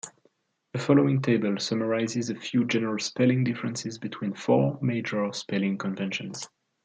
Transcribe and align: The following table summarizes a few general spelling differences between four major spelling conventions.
The 0.73 0.79
following 0.79 1.21
table 1.21 1.59
summarizes 1.59 2.31
a 2.31 2.35
few 2.35 2.65
general 2.65 2.97
spelling 2.97 3.43
differences 3.43 3.99
between 3.99 4.33
four 4.33 4.79
major 4.81 5.31
spelling 5.31 5.77
conventions. 5.77 6.49